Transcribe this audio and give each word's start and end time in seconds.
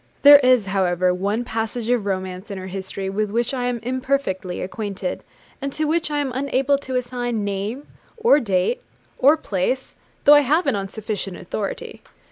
There 0.23 0.39
is, 0.39 0.65
however, 0.65 1.13
one 1.13 1.45
passage 1.45 1.87
of 1.91 2.07
romance 2.07 2.49
in 2.49 2.57
her 2.57 2.65
history 2.65 3.07
with 3.07 3.29
which 3.29 3.53
I 3.53 3.65
am 3.65 3.77
imperfectly 3.83 4.59
acquainted, 4.59 5.23
and 5.61 5.71
to 5.73 5.85
which 5.85 6.09
I 6.09 6.17
am 6.17 6.31
unable 6.31 6.79
to 6.79 6.95
assign 6.95 7.43
name, 7.43 7.85
or 8.17 8.39
date, 8.39 8.81
or 9.19 9.37
place, 9.37 9.93
though 10.23 10.33
I 10.33 10.41
have 10.41 10.65
it 10.65 10.73
on 10.75 10.87
sufficient 10.89 11.37
authority. 11.37 12.01